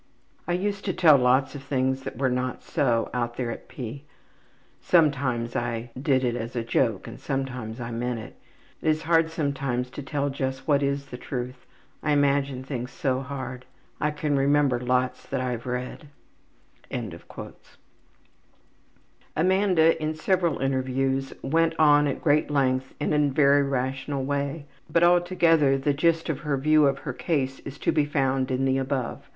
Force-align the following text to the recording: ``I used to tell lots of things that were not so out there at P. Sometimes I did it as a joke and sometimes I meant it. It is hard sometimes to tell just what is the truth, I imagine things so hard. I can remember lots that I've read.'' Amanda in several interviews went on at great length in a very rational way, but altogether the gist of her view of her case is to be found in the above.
``I 0.47 0.59
used 0.59 0.83
to 0.85 0.93
tell 0.93 1.15
lots 1.15 1.53
of 1.53 1.61
things 1.61 2.01
that 2.05 2.17
were 2.17 2.25
not 2.27 2.63
so 2.63 3.11
out 3.13 3.37
there 3.37 3.51
at 3.51 3.67
P. 3.67 4.03
Sometimes 4.79 5.55
I 5.55 5.91
did 5.95 6.23
it 6.23 6.35
as 6.35 6.55
a 6.55 6.63
joke 6.63 7.05
and 7.07 7.19
sometimes 7.19 7.79
I 7.79 7.91
meant 7.91 8.17
it. 8.17 8.35
It 8.81 8.89
is 8.89 9.03
hard 9.03 9.29
sometimes 9.29 9.91
to 9.91 10.01
tell 10.01 10.31
just 10.31 10.67
what 10.67 10.81
is 10.81 11.05
the 11.05 11.19
truth, 11.19 11.67
I 12.01 12.13
imagine 12.13 12.63
things 12.63 12.89
so 12.89 13.19
hard. 13.21 13.67
I 13.99 14.09
can 14.09 14.35
remember 14.35 14.79
lots 14.79 15.23
that 15.27 15.39
I've 15.39 15.67
read.'' 15.67 16.07
Amanda 19.37 20.01
in 20.01 20.15
several 20.15 20.57
interviews 20.61 21.31
went 21.43 21.75
on 21.77 22.07
at 22.07 22.23
great 22.23 22.49
length 22.49 22.95
in 22.99 23.13
a 23.13 23.29
very 23.29 23.61
rational 23.61 24.23
way, 24.25 24.65
but 24.89 25.03
altogether 25.03 25.77
the 25.77 25.93
gist 25.93 26.27
of 26.27 26.39
her 26.39 26.57
view 26.57 26.87
of 26.87 26.97
her 26.97 27.13
case 27.13 27.59
is 27.59 27.77
to 27.77 27.91
be 27.91 28.05
found 28.05 28.49
in 28.49 28.65
the 28.65 28.79
above. 28.79 29.29